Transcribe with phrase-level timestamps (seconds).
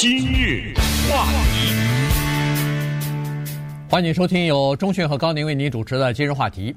[0.00, 0.72] 今日
[1.10, 1.74] 话题，
[3.90, 6.72] 欢迎收听由钟迅和高宁为您主持的今日话题。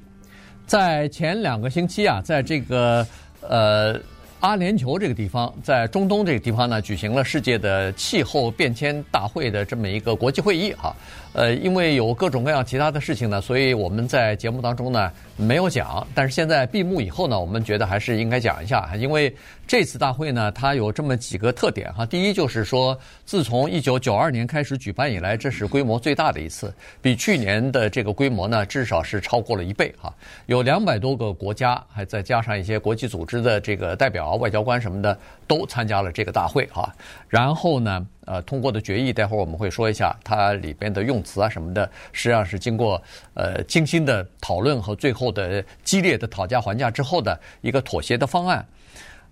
[0.66, 3.06] 在前两个星期啊，在这个
[3.42, 3.96] 呃。
[4.40, 10.92] 阿联酋这个地方，在中东这个地方呢，举行了世界的气候变迁大会的这么一个国际会议哈。
[11.32, 16.06] 呃，因为有各种各样其他的事情呢，所以我们在节目当中呢没有讲。
[16.14, 19.34] 但是现在闭幕以后呢，我们觉得还是应该讲一下，因为
[19.66, 22.04] 这次大会呢，它有这么几个特点哈。
[22.04, 30.12] 第一就是说，自从一九九二年开始举办以来，这是规模最大的一次，比去年的这个规模呢，至少是超过了一倍哈。
[30.46, 34.32] 有两百多个国家，还再加上一些国际组织的这个代表。
[34.42, 36.92] 外交官什么的都参加了这个大会哈，
[37.28, 43.02] 然后呢，呃，通过的决议，待会儿我们会说一下它里边的用词啊什么的，实际上是经过
[43.34, 48.64] 呃精心的讨论和最后的激烈的讨价还价之后的一个妥协的方案。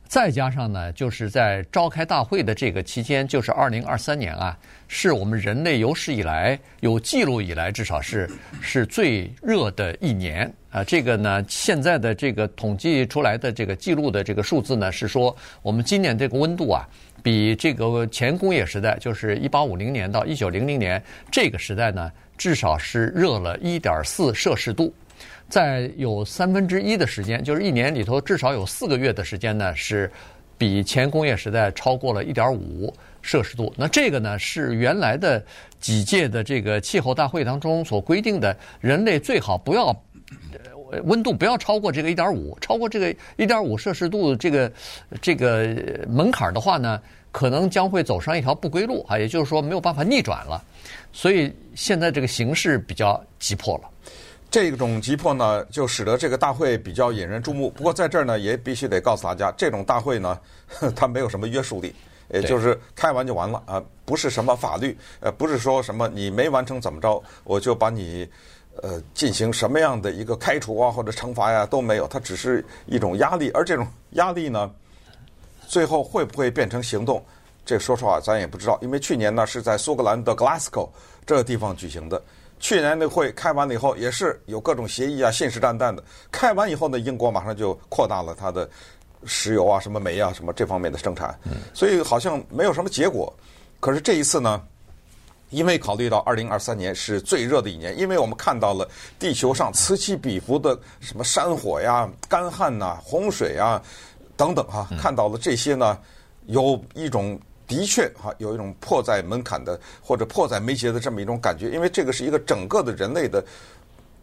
[0.09, 4.59] 再加上呢，就是在召开大会的这个期间，就是二零二三年啊，
[4.89, 8.29] 是我们人类有史以来有记录以来，至少是
[8.61, 10.83] 是最热的一年啊。
[10.83, 16.89] 这个呢，现在的这个统计出来的这个记录的这个数字呢，是说我们今年这个温度啊，
[17.23, 24.93] 比这个前工业时代，就是一八五零年到一九零零年这个时代呢，至少是热了一点四摄氏度。
[25.49, 30.11] 在有三分之一的时间，就是一年里头至少有四个月的时间呢，是
[30.57, 33.73] 比前工业时代超过了一点五摄氏度。
[33.77, 35.45] 那这个呢，是原来的
[35.81, 39.93] 几届的这个气候大会当中所规定的，人类最好不要
[41.05, 44.73] 温度不要超过这个一点五，超过这个一点五摄氏度这个
[45.21, 45.77] 这个
[46.09, 50.63] 门槛的话呢，可能将会走上一条不归路啊，也就是说没有办法逆转了。
[51.13, 53.85] 所以现在这个形势比较急迫了。
[54.51, 57.71] 这种急迫呢，就使得这个大会比较引人注目。
[57.71, 60.37] 不过在这儿呢，也必须得告诉大家，这种大会呢，
[60.97, 61.95] 它没有什么约束力，
[62.35, 68.29] 也就是开完就完了啊，不是什么法律，呃，不是说什么你没完成怎么着，我就把你
[68.83, 73.51] 呃进行什么样的一个开除啊或者惩罚呀都没有，它只是一种压力。
[73.51, 74.71] 而这种压力呢，
[75.67, 77.25] 最后会不会变成行动？
[77.65, 80.89] 这说实话咱也不知道，因为去年呢是在苏格兰的 Glasgow
[81.25, 82.21] 这个地方举行的。
[82.59, 86.03] 去年那会开完了以后，也是有各种协议啊，信誓旦旦的。
[86.31, 88.69] 开完以后呢，英国马上就扩大了它的
[89.25, 91.39] 石油啊、什么煤啊、什么这方面的生产，
[91.73, 93.33] 所以好像没有什么结果。
[93.79, 94.63] 可是这一次呢，
[95.51, 98.89] 因为考虑到二零二三年是最热的一年，因为我们看到了
[99.19, 103.83] 地球上此起彼伏的什么山火呀、干旱呐、洪水啊
[104.37, 105.99] 等等哈、啊，看到了这些呢，
[106.47, 107.39] 有一种。
[107.71, 113.41] 的确，哈，有一种迫在门槛的或者迫在眉睫的这么一种感觉，因为这个是一个整个的人类的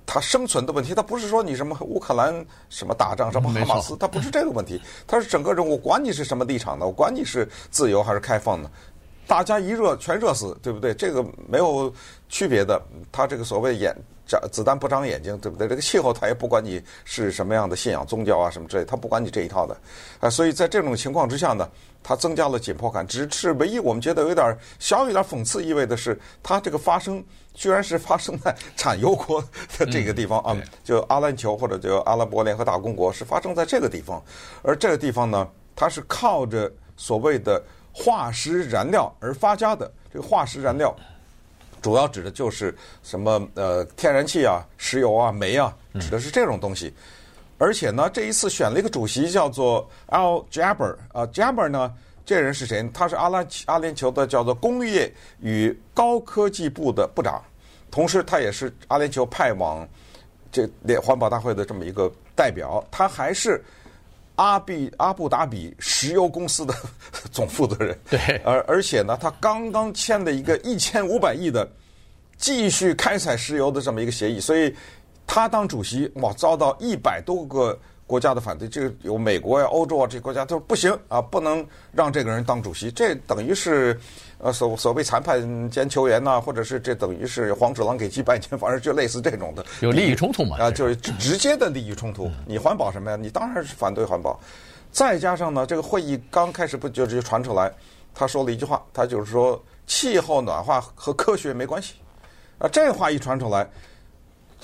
[0.06, 8.70] 他生存的问题，它不是说你什么乌克兰什么打仗什么哈马斯，它不是这个问题，它是整个人，我管你是什么立场的，我管你是自由还是开放的，
[9.28, 10.94] 大家一热全热死，对不对？
[10.94, 11.94] 这个没有
[12.30, 13.96] 区别的，他这个所谓眼。
[14.30, 15.70] 长子弹不长眼睛，对不对？
[15.70, 19.78] 这个气候它也不管你是什么样的信仰、宗教啊什么之类，它不管你这一套的
[20.20, 20.30] 啊。
[20.30, 21.66] 所以在这种情况之下呢，
[22.04, 23.08] 它增加了紧迫感。
[23.08, 27.24] 只是唯一我们觉得有点小有点讽刺意味的是，它这个发生
[27.54, 29.42] 居然是发生在产油国
[29.78, 34.22] 的这个地方啊，就阿联酋或者就阿拉伯联合大公国是发生在这个地方，
[34.62, 37.64] 而这个地方呢，它是靠着所谓的
[37.98, 39.92] 化石燃料而发家的。
[40.14, 40.96] 这个化石燃料。
[41.82, 46.94] 主要指的就是什么呃天然气啊、石油啊、煤啊，指的是这种东西。
[47.58, 51.92] 而且呢，这一次选了一个主席叫做 Al Jaber 啊，Jaber 呢，
[52.24, 52.88] 这人是谁？
[52.94, 57.44] 他是阿拉阿联酋的叫做工业与高科技部的部长，
[57.90, 59.88] 同时他也是阿联酋派往
[60.52, 62.84] 这联环保大会的这么一个代表。
[62.92, 63.64] 他还是。
[64.38, 66.74] 阿比阿布达比石油公司的
[67.32, 71.70] 总负责人，对，而而且呢，他刚刚签了一个一千五百亿的
[72.38, 74.74] 继续开采石油的这么一个协议，所以
[75.26, 84.00] 他当主席哇，遭到一百多个国家的反对，这个有美国呀、欧洲啊这些国家他说不行啊，不能让这个人当主席，这等于是。
[84.40, 90.58] 呃，所所谓裁判兼球员呐，或者是这等于是黄鼠狼给鸡拜年，反正就类似这种的，有利益冲突嘛？
[90.60, 92.30] 啊，就是直接的利益冲突。
[92.46, 93.18] 你环保什么呀？
[93.18, 94.40] 你当然是反对环保。
[94.92, 97.74] 再加上呢，这个会议刚开始不就就传出来，
[98.14, 101.96] 他说了一句话，他就是说气候暖化和科学没关系。
[102.60, 103.68] 啊，这话一传出来，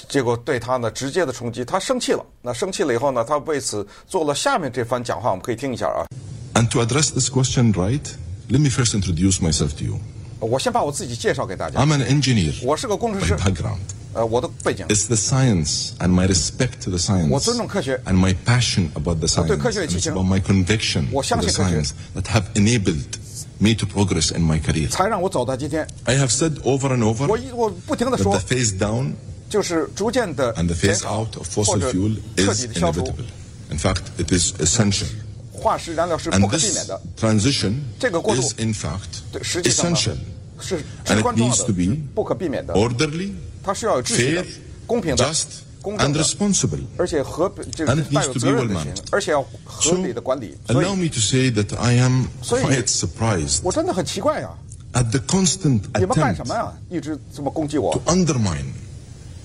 [0.09, 2.25] 结果对他呢直接的冲击，他生气了。
[2.43, 6.06] 那生气了以后呢，他为此做了下面这番讲话，我们可以听一下啊。
[6.55, 8.06] And to address this question right.
[8.49, 9.99] Let me first introduce myself to you.
[10.41, 11.81] 我先把我自己介绍给大家。
[11.81, 12.55] I'm an engineer.
[12.65, 13.35] 我是个工程师。
[13.35, 13.79] My background.
[14.15, 14.87] 呃，我的背景。
[14.87, 17.29] It's the science and my respect to the science.
[17.29, 18.00] 我尊重科学。
[18.06, 19.49] And my passion about the science.
[19.49, 20.12] 对科学的激情。
[20.12, 21.06] About my conviction.
[21.12, 21.82] 我相信科学。
[22.15, 23.19] That have enabled
[23.59, 24.88] me to progress in my career.
[24.88, 25.87] 才让我走到今天。
[26.05, 29.12] I have said over and over 我一我不停的 that 说 the，phase down
[29.53, 33.00] 就是逐渐的 and the 减 phase 少 out of 或 fossil 者 fuel 彻 is 底的消除
[33.03, 33.25] inevitable.
[33.70, 35.06] In fact, it is essential.
[35.53, 40.15] 化石燃料是 And 不可避免 this 的， transition 这个过渡 is in fact 对，实际上呢 essential,
[40.61, 42.75] 是 And 至 it 关重要 needs 的， to be 是不可避免的。
[42.75, 43.32] orderly,
[43.62, 44.47] 它是要有秩序的 fair,、
[44.87, 45.44] 公平的、 just,
[45.82, 46.81] 公正 and 的， responsible.
[46.97, 49.97] 而且合这 And 个 it 带 needs 有 to 责 be 任的 well 行 managed.，而且要合 So
[49.97, 50.56] 理的管理。
[50.69, 54.50] 所 allow 以， me to say that I am 所以- quite surprised 我真的很奇怪呀、
[54.93, 56.73] at the constant 你们干 attempt 什么呀？
[56.88, 58.65] 一直这么攻击我 to。undermine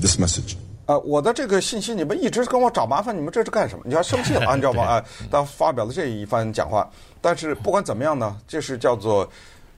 [0.00, 0.56] This message.
[0.87, 3.85] 呃，我的这个信息你们一直跟我找麻烦，你们这是干什么？
[3.87, 4.85] 你要生气了啊， 你知道吗？
[4.85, 6.91] 啊，他发表了这一番讲话，
[7.21, 9.31] 但是不管怎么样呢，这是叫做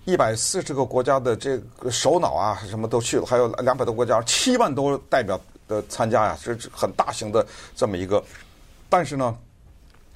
[0.05, 7.44] 一百四十个国家的这个首脑啊，什么都去了，还有两百多国家，七万多代表的参加呀，这是很大型的
[7.75, 8.22] 这么一个。
[8.88, 9.37] 但是呢，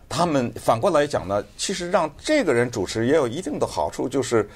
[0.09, 4.49] 他们反过来讲呢，其实让这个人主持也有一定的好处，就是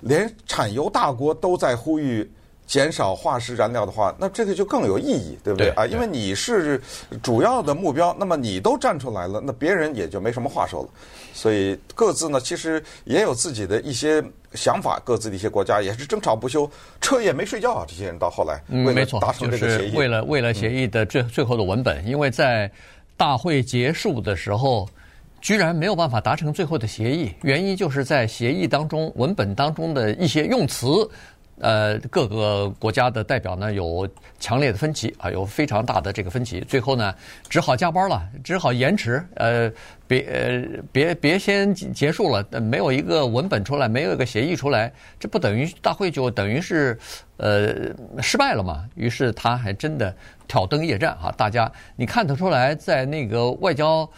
[0.00, 2.30] 连产油大国都在呼吁
[2.70, 5.84] 减少化石燃料的话，那这个就更有意义，对不对对啊？
[5.88, 6.80] 因为你是
[7.20, 10.88] 主要的目标，那么你都站出来了，那别人也就没什么话说了。
[11.34, 14.22] 所以各自呢，其实也有自己的一些
[14.54, 16.70] 想法，各自的一些国家也是争吵不休，
[17.00, 17.84] 彻夜没睡觉啊。
[17.88, 22.70] 这些人到后来嗯，为了没错达，成就这个协议，是为了为了协议的最最后的文本，因为在
[23.16, 24.88] 大会结束的时候，
[25.40, 30.86] 居然没有办法达成最后的协议，原因就是在协议当中文本当中的一些用词。
[31.60, 34.08] 呃，各个国家的代表呢有
[34.38, 37.14] 强烈的分歧啊，有非常大的这个分歧，最后呢
[37.48, 39.22] 只好加班了，只好延迟。
[39.34, 39.70] 呃，
[40.06, 46.98] 别呃别别先结束了，没有一个文本出来，没有一个协议出来，这不等于大会就等于是
[47.36, 47.74] 呃
[48.22, 48.88] 失败了嘛？
[48.94, 50.14] 于是他还真的
[50.48, 51.30] 挑灯夜战啊！
[51.36, 54.08] 大家你看得出来，在那个外交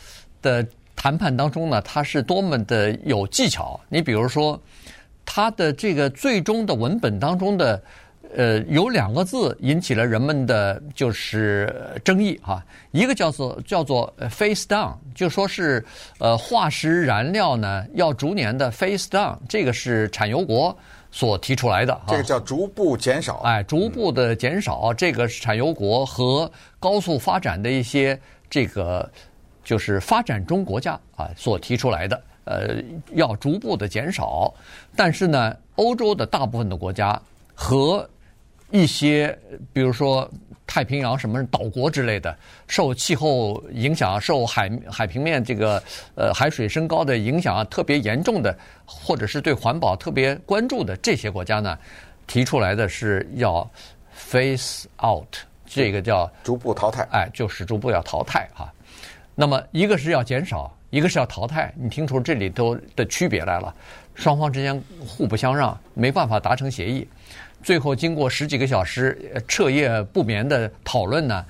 [0.41, 3.81] 的谈判当中呢，他是多么的有技巧。
[3.89, 4.61] 你比如说。
[5.25, 7.83] 他的这个最终的文本当中的，
[8.35, 11.75] 呃，有两个字引起了人们的就是
[12.05, 15.85] 争议哈、啊，一个叫做叫做 face down，就说是
[16.19, 20.77] 呃化石燃料呢要逐年的 face down，这个是产油国
[21.11, 29.11] 所提出来的这个叫逐步减少，哎，逐步的减少，这个是产油国和高速发展的一些这个
[29.63, 32.21] 就是发展中国家啊所提出来的。
[32.45, 32.83] 呃，
[33.15, 34.53] 要逐步的减少，
[34.97, 37.21] 但是呢，欧洲的大部分的国家
[37.55, 38.09] 和
[38.71, 39.39] 一些，
[39.73, 40.29] 比如说
[40.67, 42.37] 太平洋什么岛国之类的，
[42.67, 45.81] 受气候影响、受海海平面这个
[46.15, 51.79] 呃海水升高的影响啊特别严重的，或者是对环保特别关注的这些国家呢，
[52.27, 53.71] 提出来的是要
[54.19, 55.29] phase out，
[55.67, 58.73] 这个叫逐步淘汰，哎，就是逐步要淘汰哈、啊。
[59.35, 60.75] 那么一个是要减少。
[60.93, 63.75] 一个是要淘汰，你听出这里头的区别来了，
[64.15, 67.09] 双方之间互不相让，没办法达成协议。
[67.63, 71.47] 最后经过十几个小时彻夜不眠的讨论呢，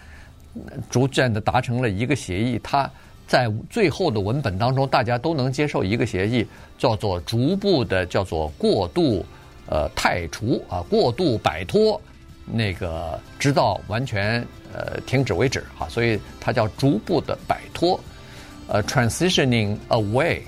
[0.88, 2.56] 逐渐的达成了一个协议。
[2.62, 2.88] 它
[3.26, 6.46] 在最后的文本当中，大家都能接受一个协议，
[6.78, 9.26] 叫做逐步的叫做过度
[9.66, 12.00] 呃汰除啊，过度摆脱
[12.46, 14.40] 那个直到完全
[14.72, 17.98] 呃停止为止啊，所以它叫逐步的摆脱。
[18.68, 20.40] 呃，transitioning away，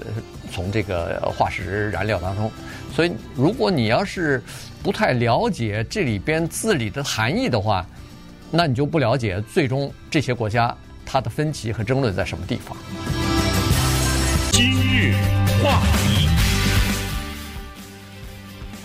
[0.00, 0.06] 呃，
[0.52, 2.50] 从这个化石燃料当中，
[2.94, 4.42] 所以如果你要是
[4.82, 7.86] 不太了解这里边字里的含义的话，
[8.50, 12.76] 那你就不了解最终这些国家它的分歧和争论在什么地方。
[14.52, 15.14] 今日
[15.62, 16.09] 话题。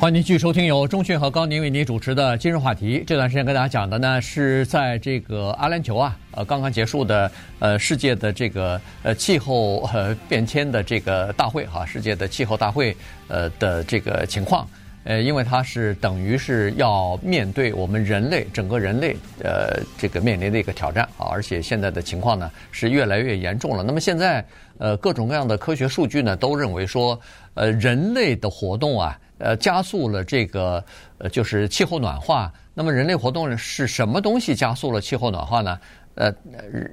[0.06, 3.04] 欢迎继续收听由中讯和高宁为您主持的今日话题。
[3.08, 12.96] 这段时间跟大家讲的呢，是在这个阿联酋啊，呃，刚刚结束的呃世界的这个呃气候呃变迁的这个大会哈、世界的气候大会
[13.30, 14.68] 呃的这个情况。
[15.06, 23.82] 呃，因为它是等于是要面对我们人类整个人类呃这个面临的一个挑战啊，而且现在的情况呢是越来越严重了。
[23.82, 24.46] 那么现在
[24.78, 27.20] 呃各种各样的科学数据呢都认为说，
[27.56, 29.20] 呃人类的活动啊。
[29.38, 30.84] 呃，加速了这个
[31.18, 32.52] 呃，就是气候暖化。
[32.74, 35.80] 那么，人类活动是什么东西加速了气候暖化呢？
[36.16, 36.34] 呃，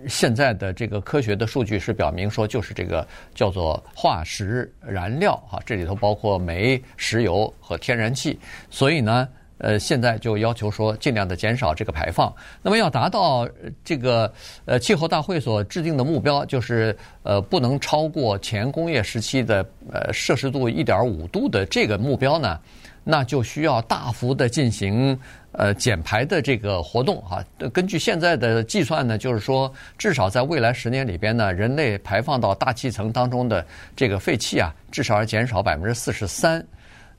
[0.08, 8.36] 现在的这个科学的数据是表明说，就是这个叫做化石燃料啊，这里头包括煤、石油和天然气。
[8.68, 9.28] 所以呢，
[9.62, 12.34] 呃，现在就要求说，尽量的减少这个排放。
[12.62, 13.48] 那么，要达到
[13.84, 14.30] 这个
[14.64, 22.58] 呃气候大会所制定的目标，就是呃不能超过前工业时期的呃摄氏度一点五度的这个目标呢，
[23.04, 25.16] 那就需要大幅的进行
[25.52, 27.40] 呃减排的这个活动哈。
[27.72, 33.64] 根据现在的计算呢，就是说至少在未来十年里边呢，人类排放到大气层当中的
[33.94, 36.66] 这个废气啊，至少要减少百分之四十三。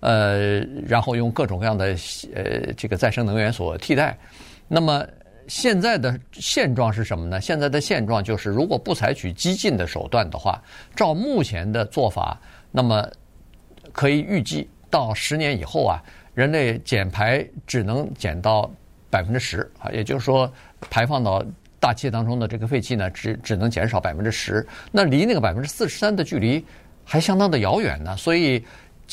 [0.03, 1.95] 呃，然后用各种各样的
[2.36, 4.17] 呃这个再生能源所替代。
[4.67, 5.01] 那么
[5.48, 7.39] 现在的现状是什么呢？
[7.39, 10.62] 现在的现状就是，如果不采取激进的手段的话，
[10.93, 12.38] 照目前的做法，
[12.69, 13.07] 那么
[13.93, 18.69] 可以预计到十年以后啊，人类减排只能减到
[19.10, 20.51] 百分之十啊，也就是说，
[20.89, 21.41] 排放到
[21.79, 24.67] 大气当中的这个废气呢，只只能减少百分之十。
[24.91, 26.65] 那离那个百分之四十三的距离
[27.05, 28.62] 还相当的遥远呢，所以。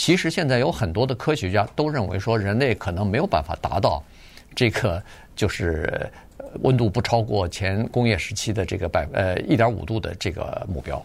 [0.00, 4.02] 其实现在有很多的科学家都认为说，人类可能没有办法达到
[4.56, 5.00] 这个
[5.36, 6.10] 就是
[6.62, 11.02] 温度不超过前工业时期的这个百呃一点五度的这个目标。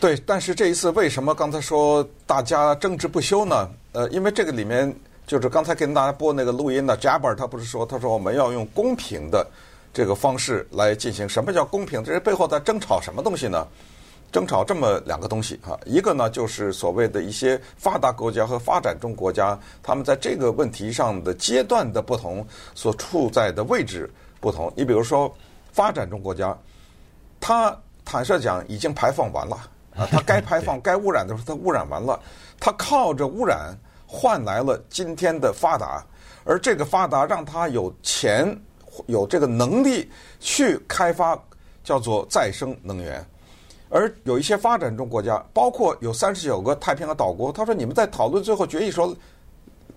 [0.00, 3.70] 对，但是这一次为什么刚才说大家争执不休呢？
[3.92, 4.92] 呃，因为这个里面
[5.24, 9.46] 就是刚才跟大家播那个录音的 Jabber 他不是说他说我们要用公平的
[9.94, 11.28] 这个方式来进行。
[11.28, 12.02] 什么叫公平？
[12.02, 13.64] 这是背后在争吵什么东西呢？
[14.32, 24.10] 争吵这么两个东西哈，一个呢就是所谓的一些发达国家和发展中国家，他们在这个问题上的阶段的不同，所处在的位置
[24.40, 24.72] 不同。
[24.74, 25.30] 你比如说
[25.70, 26.56] 发展中国家，
[27.38, 29.56] 它坦率讲已经排放完了
[29.94, 32.18] 啊， 它该排放、该污染的时候它污染完了，
[32.58, 36.02] 它靠着污染换来了今天的发达，
[36.44, 38.58] 而这个发达让它有钱
[39.08, 40.10] 有这个能力
[40.40, 41.38] 去开发
[41.84, 43.22] 叫做再生能源。
[43.94, 49.14] 而有一些发展中国家，包括有三十九个太平洋岛国，他说：“你们在讨论最后决议时候，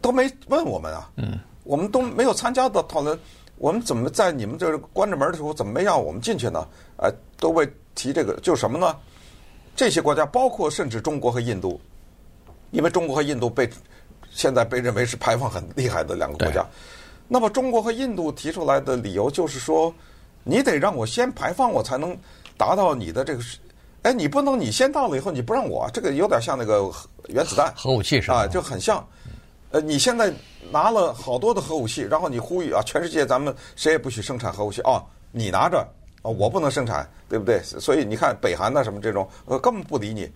[0.02, 3.18] 都没问我们啊，嗯，我们都没有参加的讨论，
[3.58, 6.68] 我们怎么在你们这关着门的时候，怎么没让我们进去呢？
[6.98, 7.10] 呃，
[7.40, 8.94] 都会提这个，就是什么呢？
[9.78, 11.80] 这些国家包括甚至中国和印度，
[12.72, 13.70] 因为中国和印度被
[14.30, 16.66] 现在被认为是排放很厉害的两个国家，
[17.30, 19.94] 那么中国和印度提出来的理由就是说，
[20.44, 22.14] 你得让我先排放，我才能
[22.58, 23.42] 达到你的这个。”
[24.06, 26.92] 哎，你不能，你先到了以后你不让我，这个有点像那个
[27.28, 28.44] 原子弹，核武器是吧？
[28.44, 29.04] 啊，就很像。
[29.72, 30.32] 呃，你现在
[30.72, 35.84] 拿了好多的核武器，然后你呼吁啊，全世界咱们谁也不许生产核武器哦，你拿着
[36.22, 37.60] 哦，我不能生产，对不对？
[37.64, 40.32] 所以你看北韩呐什么这种，呃，根本不理你，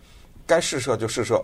[0.48, 1.40] 该试射就试射。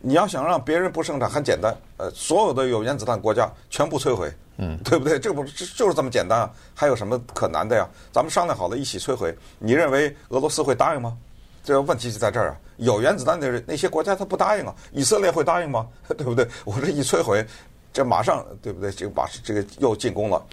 [0.00, 5.16] 你要想让别人不生产，很简单，呃，所有的有原子弹国家全部摧毁，嗯，对不对？
[5.16, 6.50] 这不就是这么简单啊？
[6.74, 7.88] 还有什么可难的呀？
[8.10, 11.16] 咱们商量好了一起摧毁，你认为俄罗斯会答应吗？
[11.62, 12.56] 这个问题就在这儿啊！
[12.78, 15.86] 有原子弹的那些国家他不答应啊，以色列会答应吗？
[16.18, 16.44] 对不对？
[16.64, 17.46] 我这一摧毁，
[17.92, 18.90] 这马上对不对？
[18.90, 20.44] 就把这个又进攻了，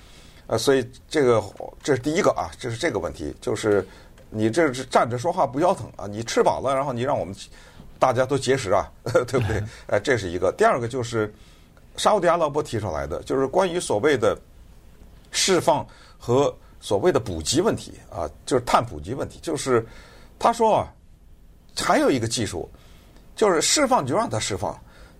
[0.46, 1.44] 呃，所以这个
[1.82, 3.88] 这是第一个啊，这是这个问题，就是
[4.30, 6.06] 你这是站着说话不腰疼啊！
[6.06, 7.36] 你吃饱了，然后你让我们
[7.98, 8.92] 大家都节食啊，
[9.26, 9.64] 对不对？
[9.88, 10.54] 呃，这是一个。
[10.56, 11.34] 第二个就是
[11.98, 14.38] 沙乌地阿拉伯提出来的，就是关于所谓的
[15.32, 15.84] 释放
[16.20, 19.84] 和所谓的补给问题啊，就是碳补给问题，就是
[20.38, 20.94] 他说啊。
[21.84, 22.70] 还有一个技术，
[23.36, 24.78] 就是释放就让它释放，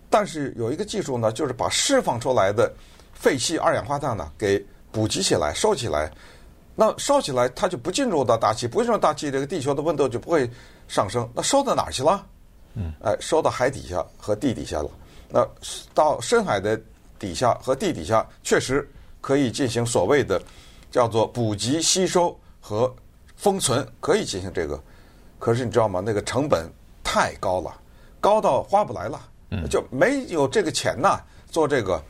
[0.08, 2.72] 但是有一个技术呢，就是把释放出来的
[3.14, 6.10] 废气二氧化碳呢给补给起来、收起来。
[6.76, 10.48] 那烧起来，它就不进入到大气，不进入大气，这个地球的温度就不会
[10.88, 11.28] 上升。
[11.34, 12.24] 那收到哪儿去了？
[12.74, 14.90] 嗯，哎，收到海底下和地底下了。
[15.28, 15.46] 那
[15.92, 16.80] 到深海的
[17.18, 18.88] 底下和地底下，确实
[19.20, 20.40] 可以进行所谓的
[20.90, 22.90] 叫做补给、吸收和
[23.36, 24.80] 封存，可以进行这个。
[25.40, 26.02] 可是你知道吗？
[26.04, 26.70] 那个成本
[27.02, 27.74] 太高了，
[28.20, 29.18] 高到花不来了，
[29.70, 31.18] 就没有这个钱呐
[31.50, 32.00] 做这个。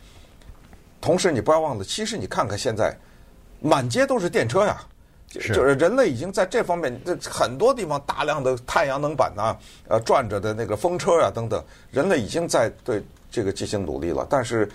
[1.01, 2.93] 同时你不要忘了，其实你看看现在，
[3.61, 4.83] 满街都是电车呀，
[5.29, 9.57] 就是人类已经在这方面，这很多地方大量的太阳能板呐，
[9.87, 14.27] 呃转着的那个风车呀等等，人类已经在对这个进行努力了。
[14.29, 14.69] 但是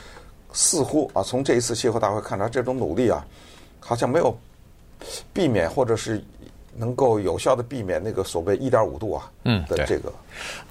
[0.54, 3.24] 似乎啊，从这一次气候大会看来，这种努力啊，
[3.82, 4.34] 好像没有
[5.34, 6.24] 避免或者是。
[6.78, 10.14] 能够有效的避免那个所谓一点五度啊，嗯，的这个，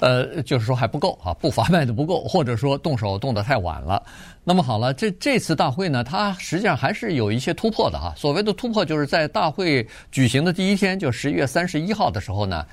[0.00, 4.02] 呃，就是说还不够啊，步伐迈的不够，或者说动手动得太晚了。
[4.44, 8.12] 那么好了，这这次大会呢，它实际上还是有一些突破的哈。
[8.16, 12.66] 所谓的突破，就是在大会举行的第一天，就十一月三十一号的时候呢，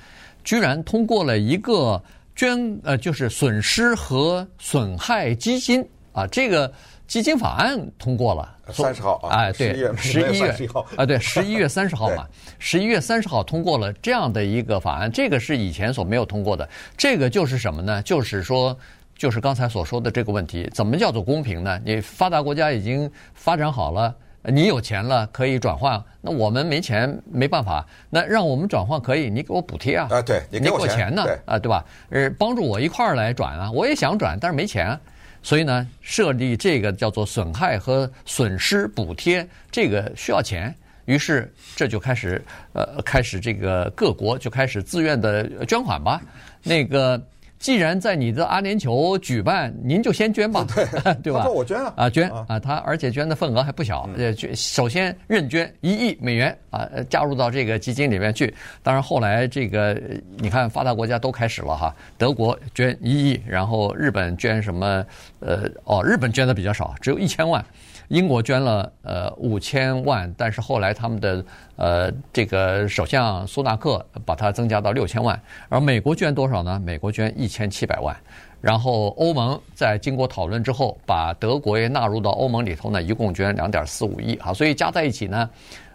[0.44, 2.02] 居然通过了一个
[2.36, 6.72] 捐呃，就是损失和损害基金啊，这个。
[7.12, 10.56] 基金法案通过了，三十号啊，哎，对，十一月
[10.96, 12.26] 啊，对，十一月三十号嘛，
[12.58, 16.66] 十一月三十号通过了这样的一个法案，这个是以前所没有通过的。
[16.96, 18.00] 这个就是什么呢？
[18.00, 18.74] 就是说，
[19.14, 21.78] 就是刚才所说的这个问题，怎么叫做公平呢？
[21.84, 24.14] 你发达国家已经发展好了，
[24.44, 31.84] 你有钱了可以转换，那我们没钱没办法，那让我们转换可以，你给我补贴啊，啊，对，你给我钱呢，啊，对吧？
[32.08, 34.98] 呃，帮助我一块儿来转啊，我也想转，但是没钱。
[35.42, 40.74] 所以呢，设立这个叫做损害和损失补贴，这个需要钱。
[41.04, 46.20] 于是这就开始，呃，开始这个各国就开始自愿的捐款吧。
[46.62, 47.20] 那个。
[47.62, 51.46] 既然在你的阿联酋举办，您就先捐吧， 对 对吧？
[51.48, 58.52] 我捐了啊，捐啊，他而且捐的份额还不小，呃，捐首先认捐一亿美元啊，加入到这个基金里面去。
[58.82, 59.96] 当然后来这个
[60.38, 65.06] 你看发达国家都开始了哈，德国捐一亿，然后日本捐什么？
[65.38, 67.64] 呃，哦，日本捐的比较少，只有一千万。
[68.08, 71.42] 英国捐了呃五千万，但是后来他们的
[71.76, 75.40] 呃这个首相苏纳克把它增加到六千万，
[75.70, 76.78] 而美国捐多少呢？
[76.84, 78.16] 美国捐一千七百万，
[78.60, 84.34] 然后欧盟在经过讨论之后，把德国也纳入到欧盟里头呢，一共捐两点四五亿。
[84.36, 85.50] 啊，所以加在一起呢，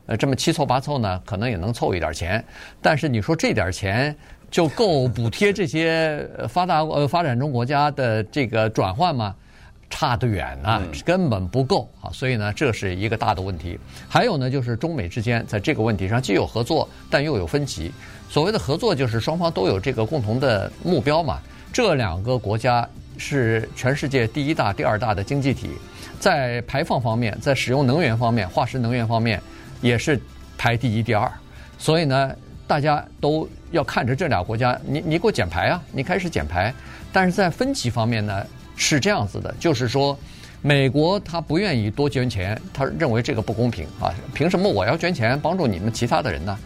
[0.06, 2.44] 呃这么七凑八凑呢，可能也能凑一点钱，
[2.82, 4.16] 但是你说这点钱
[4.52, 9.36] 就够补贴这些发达呃发展中国家的这个转换吗？
[9.90, 12.12] 差得远啊，根本不够啊！
[12.12, 13.80] 所以呢，这是一个大的问题。
[14.08, 17.92] 还有呢，就是中美之间在这个问题上既有合作，但又有分歧。
[18.30, 21.40] 所谓的合作，就是双方都有这个共同的目标嘛。
[21.72, 25.70] 这两个国家是全世界第一大、第二大的经济体，
[26.20, 29.42] 在排放方面，在使用能源方面，化石能源方面
[29.82, 30.20] 也是
[30.58, 31.32] 排第一、第二。
[31.78, 32.36] 所以呢，
[32.68, 36.74] 大家都要看着这俩国家，你你给我减排啊，你开始减排。
[37.14, 38.46] 但是在分歧方面呢？
[38.78, 40.18] 是这样子的，就是说，
[40.62, 44.14] 美国他不愿意多捐钱，他认为这个不公平啊！
[44.34, 46.58] 凭什么我要捐钱帮助你们其他的人呢？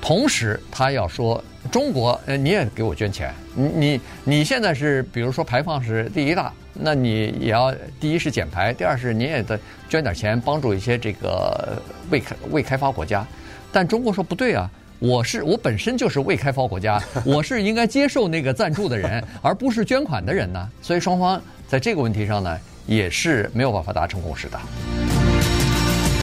[0.00, 9.58] 同时，他要说中国，呃，你也给我捐钱，你你你现在是比如说排放是第一大，那你也要第一是减排，第二是你也得
[9.88, 13.26] 捐点钱帮助一些这个未开未开发国家。
[13.70, 14.70] 但中国说不对啊。
[15.04, 20.66] 我是我本身就是未开发国家， 我是应该接受那个赞助的人，而不是捐款的人呢。
[20.80, 24.58] 所以双方在这个问题上呢，也是没有办法达成共识的。